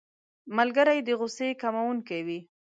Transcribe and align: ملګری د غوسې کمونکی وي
ملګری 0.57 0.99
د 1.03 1.09
غوسې 1.19 1.49
کمونکی 1.61 2.19
وي 2.27 2.39